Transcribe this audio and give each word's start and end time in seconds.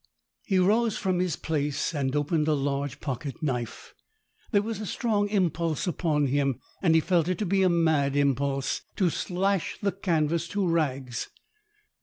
He 0.41 0.57
rose 0.57 0.97
from 0.97 1.19
his 1.19 1.35
place 1.35 1.93
and 1.93 2.15
opened 2.15 2.47
a 2.47 2.55
large 2.55 2.99
pocket 3.01 3.43
knife. 3.43 3.93
There 4.49 4.63
was 4.63 4.81
a 4.81 4.87
strong 4.87 5.29
impulse 5.29 5.85
upon 5.85 6.25
him, 6.25 6.59
and 6.81 6.95
he 6.95 7.01
felt 7.01 7.27
it 7.27 7.37
to 7.37 7.45
be 7.45 7.61
a 7.61 7.69
mad 7.69 8.15
impulse, 8.15 8.81
to 8.95 9.11
slash 9.11 9.77
the 9.79 9.91
canvas 9.91 10.47
to 10.47 10.67
rags. 10.67 11.29